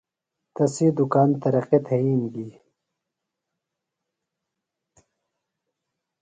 تسی 0.55 0.87
دُکان 0.97 1.29
ترقیۡ 1.41 1.81
تھئیم 1.85 2.21
گی۔ 2.33 2.47